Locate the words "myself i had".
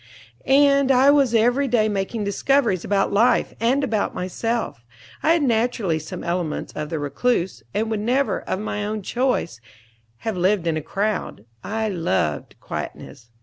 4.15-5.43